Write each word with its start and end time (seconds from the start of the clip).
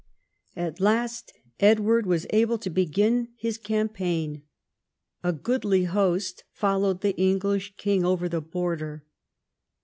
At 0.55 0.79
last 0.79 1.31
Edward 1.59 2.07
was 2.07 2.25
able 2.31 2.57
to 2.57 2.71
begin 2.71 3.27
his 3.37 3.59
campaign. 3.59 4.41
A 5.23 5.31
goodly 5.31 5.83
host 5.83 6.43
followed 6.51 7.01
the 7.01 7.15
English 7.17 7.75
king 7.77 8.03
over 8.03 8.27
the 8.27 8.41
border. 8.41 9.05